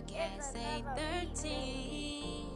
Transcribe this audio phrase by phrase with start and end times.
[0.00, 2.46] I can't say 13.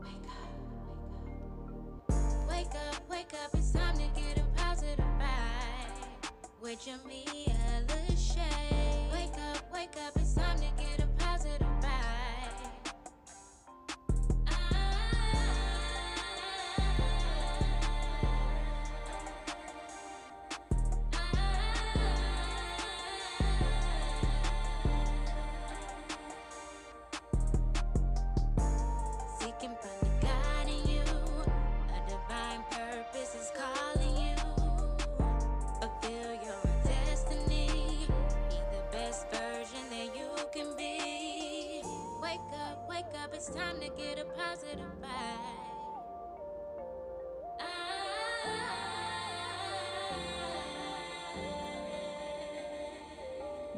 [0.00, 0.12] Wake
[2.08, 3.50] up, wake up, wake up.
[3.54, 6.30] It's time to get a positive vibe
[6.60, 7.55] with Jamia Lachey.
[43.96, 45.56] Get a positive vibe.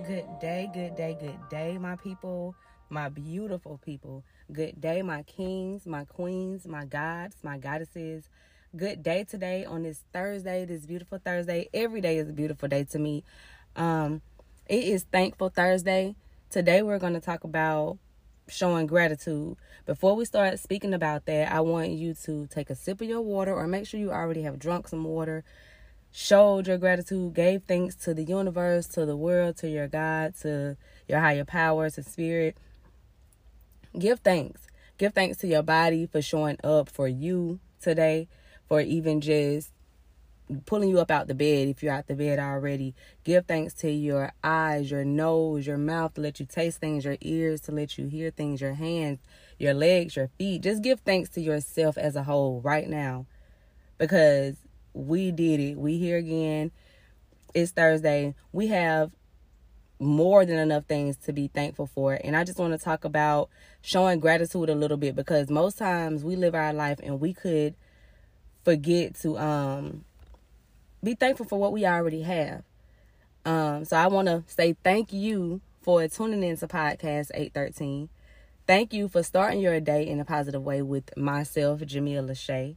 [0.06, 2.54] Good day, good day, good day, my people,
[2.88, 4.24] my beautiful people.
[4.50, 8.28] Good day, my kings, my queens, my gods, my goddesses.
[8.76, 11.68] Good day today on this Thursday, this beautiful Thursday.
[11.74, 13.22] Every day is a beautiful day to me.
[13.76, 14.22] Um,
[14.66, 16.16] it is Thankful Thursday.
[16.50, 17.98] Today we're going to talk about
[18.48, 19.56] showing gratitude.
[19.86, 23.20] Before we start speaking about that, I want you to take a sip of your
[23.20, 25.44] water or make sure you already have drunk some water
[26.10, 30.76] showed your gratitude, gave thanks to the universe, to the world, to your God, to
[31.06, 32.56] your higher powers, to spirit.
[33.98, 34.66] Give thanks.
[34.98, 38.28] Give thanks to your body for showing up for you today,
[38.66, 39.70] for even just
[40.66, 42.94] pulling you up out the bed if you're out the bed already.
[43.24, 47.16] Give thanks to your eyes, your nose, your mouth to let you taste things, your
[47.20, 49.18] ears to let you hear things, your hands,
[49.58, 50.62] your legs, your feet.
[50.62, 53.26] Just give thanks to yourself as a whole right now
[53.98, 54.56] because
[54.94, 55.76] we did it.
[55.76, 56.70] We here again.
[57.54, 58.34] It's Thursday.
[58.52, 59.12] We have
[60.00, 62.18] more than enough things to be thankful for.
[62.22, 63.50] And I just want to talk about
[63.82, 67.74] showing gratitude a little bit because most times we live our life and we could
[68.64, 70.04] forget to um
[71.02, 72.62] be thankful for what we already have.
[73.44, 78.08] Um so I want to say thank you for tuning into podcast 813.
[78.66, 82.76] Thank you for starting your day in a positive way with myself, Jamia Lachey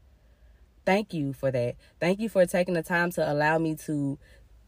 [0.85, 1.75] thank you for that.
[1.99, 4.17] Thank you for taking the time to allow me to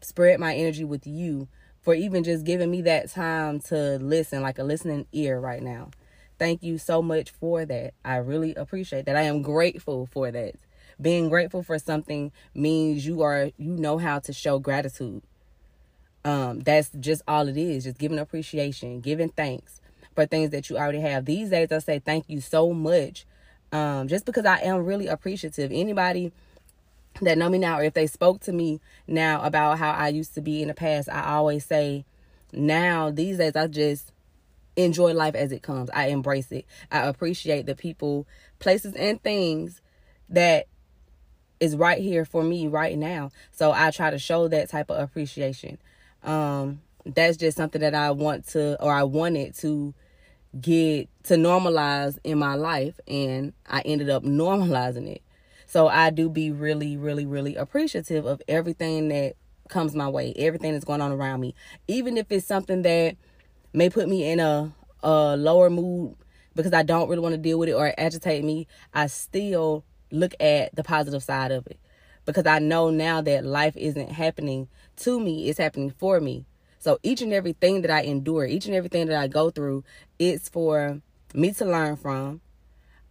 [0.00, 1.48] spread my energy with you,
[1.80, 5.90] for even just giving me that time to listen, like a listening ear right now.
[6.38, 7.94] Thank you so much for that.
[8.04, 9.16] I really appreciate that.
[9.16, 10.54] I am grateful for that.
[11.00, 15.22] Being grateful for something means you are you know how to show gratitude.
[16.24, 19.80] Um that's just all it is, just giving appreciation, giving thanks
[20.14, 21.24] for things that you already have.
[21.24, 23.26] These days I say thank you so much
[23.74, 25.72] um, just because I am really appreciative.
[25.72, 26.30] Anybody
[27.20, 30.34] that know me now, or if they spoke to me now about how I used
[30.34, 32.04] to be in the past, I always say,
[32.52, 34.12] now these days I just
[34.76, 35.90] enjoy life as it comes.
[35.90, 36.66] I embrace it.
[36.92, 38.28] I appreciate the people,
[38.60, 39.80] places, and things
[40.28, 40.66] that
[41.64, 43.30] is right here for me right now.
[43.50, 45.78] So I try to show that type of appreciation.
[46.22, 49.94] Um, that's just something that I want to, or I wanted to
[50.60, 55.22] get to normalize in my life and I ended up normalizing it.
[55.66, 59.34] So I do be really, really, really appreciative of everything that
[59.68, 61.54] comes my way, everything that's going on around me.
[61.88, 63.16] Even if it's something that
[63.72, 64.72] may put me in a,
[65.02, 66.14] a lower mood
[66.54, 70.34] because I don't really want to deal with it or agitate me, I still look
[70.40, 71.78] at the positive side of it.
[72.24, 76.46] Because I know now that life isn't happening to me, it's happening for me.
[76.78, 79.84] So each and everything that I endure, each and everything that I go through,
[80.18, 81.00] it's for
[81.34, 82.40] me to learn from,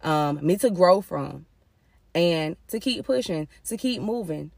[0.02, 1.46] um, me to grow from,
[2.14, 4.52] and to keep pushing, to keep moving.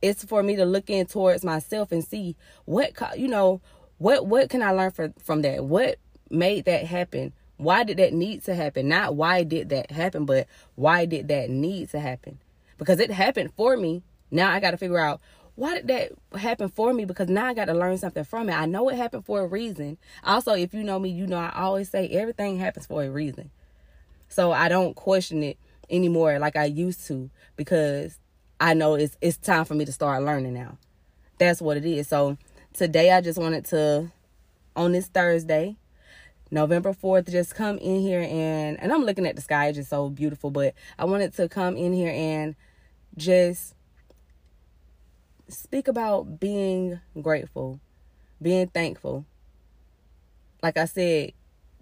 [0.00, 3.60] It's for me to look in towards myself and see what you know,
[3.98, 5.64] what what can I learn from from that?
[5.64, 5.98] What
[6.30, 7.32] made that happen?
[7.62, 8.88] Why did that need to happen?
[8.88, 12.38] Not why did that happen, but why did that need to happen?
[12.78, 14.02] Because it happened for me.
[14.30, 15.20] Now I got to figure out
[15.54, 17.04] why did that happen for me?
[17.04, 18.54] Because now I got to learn something from it.
[18.54, 19.98] I know it happened for a reason.
[20.24, 23.50] Also, if you know me, you know I always say everything happens for a reason.
[24.28, 25.58] So I don't question it
[25.90, 28.18] anymore like I used to because
[28.58, 30.78] I know it's it's time for me to start learning now.
[31.38, 32.08] That's what it is.
[32.08, 32.38] So
[32.72, 34.10] today I just wanted to
[34.74, 35.76] on this Thursday,
[36.52, 39.90] November 4th, just come in here and and I'm looking at the sky, it's just
[39.90, 42.54] so beautiful, but I wanted to come in here and
[43.16, 43.74] just
[45.48, 47.80] speak about being grateful,
[48.40, 49.24] being thankful.
[50.62, 51.32] Like I said,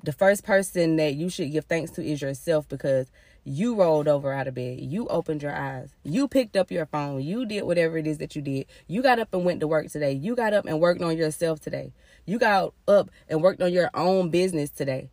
[0.05, 3.11] the first person that you should give thanks to is yourself because
[3.45, 4.81] You rolled over out of bed.
[4.81, 5.95] You opened your eyes.
[6.05, 7.23] You picked up your phone.
[7.23, 8.67] You did whatever it is that you did.
[8.87, 10.13] You got up and went to work today.
[10.13, 11.93] You got up and worked on yourself today.
[12.27, 15.11] You got up and worked on your own business today.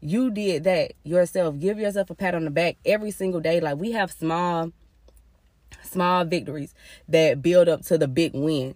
[0.00, 1.58] You did that yourself.
[1.58, 3.60] Give yourself a pat on the back every single day.
[3.60, 4.72] Like we have small,
[5.82, 6.74] small victories
[7.08, 8.74] that build up to the big win,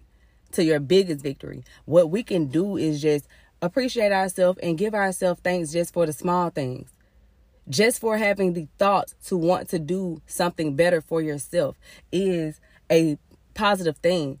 [0.53, 1.65] to your biggest victory.
[1.83, 3.27] What we can do is just
[3.61, 6.89] appreciate ourselves and give ourselves thanks just for the small things
[7.69, 11.77] just for having the thoughts to want to do something better for yourself
[12.11, 12.59] is
[12.91, 13.17] a
[13.53, 14.39] positive thing.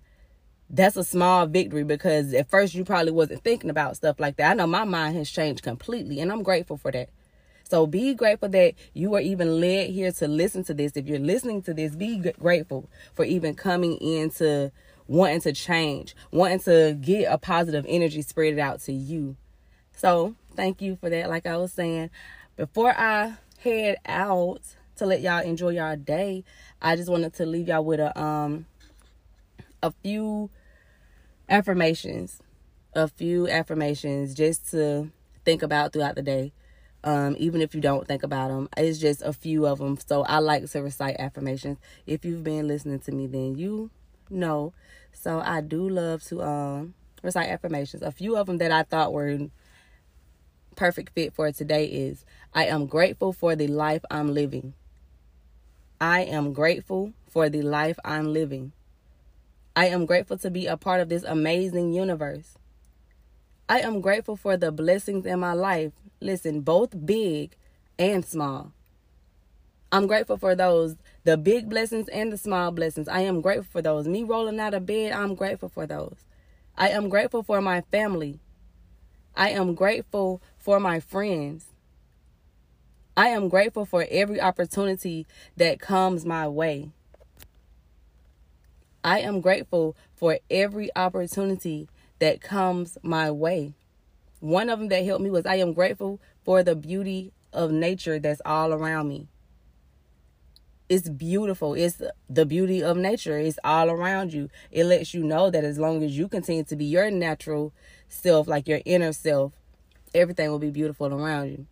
[0.69, 4.51] That's a small victory because at first you probably wasn't thinking about stuff like that.
[4.51, 7.09] I know my mind has changed completely and I'm grateful for that.
[7.63, 10.93] So be grateful that you are even led here to listen to this.
[10.95, 14.71] If you're listening to this, be grateful for even coming into
[15.07, 19.37] wanting to change, wanting to get a positive energy spread out to you.
[19.95, 21.29] So thank you for that.
[21.29, 22.09] Like I was saying,
[22.61, 24.61] before I head out
[24.97, 26.43] to let y'all enjoy y'all day,
[26.79, 28.67] I just wanted to leave y'all with a um
[29.81, 30.51] a few
[31.49, 32.39] affirmations.
[32.93, 35.09] A few affirmations just to
[35.43, 36.53] think about throughout the day.
[37.03, 39.97] Um, even if you don't think about them, it's just a few of them.
[39.97, 41.79] So I like to recite affirmations.
[42.05, 43.89] If you've been listening to me, then you
[44.29, 44.71] know.
[45.13, 46.93] So I do love to um
[47.23, 48.03] recite affirmations.
[48.03, 49.39] A few of them that I thought were
[50.75, 54.73] perfect fit for today is I am grateful for the life I'm living.
[55.99, 58.71] I am grateful for the life I'm living.
[59.75, 62.57] I am grateful to be a part of this amazing universe.
[63.69, 65.93] I am grateful for the blessings in my life.
[66.19, 67.55] Listen, both big
[67.97, 68.73] and small.
[69.91, 73.07] I'm grateful for those, the big blessings and the small blessings.
[73.07, 74.07] I am grateful for those.
[74.07, 76.17] Me rolling out of bed, I'm grateful for those.
[76.77, 78.39] I am grateful for my family.
[79.35, 81.65] I am grateful for my friends.
[83.17, 85.25] I am grateful for every opportunity
[85.57, 86.91] that comes my way.
[89.03, 93.73] I am grateful for every opportunity that comes my way.
[94.39, 98.19] One of them that helped me was I am grateful for the beauty of nature
[98.19, 99.27] that's all around me.
[100.87, 101.73] It's beautiful.
[101.73, 103.37] It's the beauty of nature.
[103.37, 104.49] It's all around you.
[104.71, 107.73] It lets you know that as long as you continue to be your natural
[108.09, 109.53] self, like your inner self,
[110.13, 111.65] everything will be beautiful around you.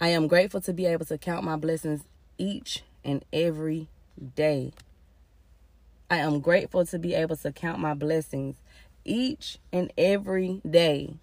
[0.00, 2.02] I am grateful to be able to count my blessings
[2.38, 3.88] each and every
[4.34, 4.72] day.
[6.10, 8.56] I am grateful to be able to count my blessings
[9.04, 11.14] each and every day.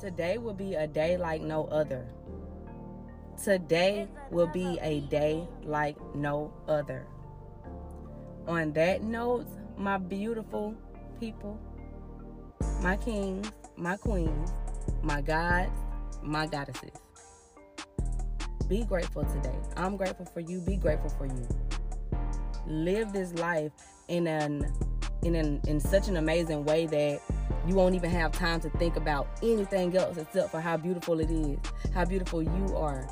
[0.00, 2.04] Today will be a day like no other.
[3.42, 7.06] Today will be a day like no other.
[8.46, 10.74] On that note, my beautiful
[11.20, 11.58] people,
[12.82, 14.52] my kings, my queens,
[15.02, 15.76] my gods,
[16.22, 16.90] my goddesses.
[18.68, 19.58] Be grateful today.
[19.76, 20.60] I'm grateful for you.
[20.60, 21.46] Be grateful for you.
[22.66, 23.72] Live this life
[24.08, 24.72] in an
[25.22, 27.20] in an in such an amazing way that
[27.66, 31.30] you won't even have time to think about anything else except for how beautiful it
[31.30, 31.58] is,
[31.92, 33.06] how beautiful you are,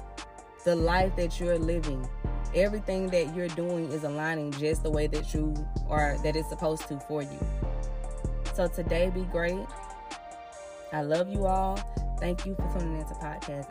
[0.64, 2.06] the life that you're living.
[2.54, 5.54] Everything that you're doing is aligning just the way that you
[5.88, 7.38] are that it's supposed to for you.
[8.54, 9.66] So today be great.
[10.92, 11.76] I love you all.
[12.20, 13.66] Thank you for tuning into podcast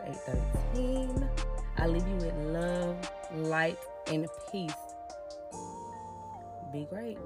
[0.74, 1.28] 813.
[1.78, 2.96] I leave you with love,
[3.34, 4.74] light, and peace.
[6.72, 7.18] Be great.